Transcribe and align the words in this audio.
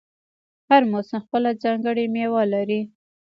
هر 0.69 0.81
موسم 0.91 1.19
خپله 1.25 1.49
ځانګړې 1.63 2.05
میوه 2.15 2.43
لري. 2.53 2.81